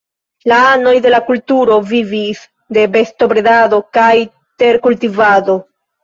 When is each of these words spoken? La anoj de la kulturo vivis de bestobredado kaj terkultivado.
La 0.51 0.55
anoj 0.67 0.93
de 1.05 1.09
la 1.13 1.17
kulturo 1.25 1.75
vivis 1.91 2.39
de 2.77 2.85
bestobredado 2.95 3.79
kaj 3.99 4.09
terkultivado. 4.63 5.59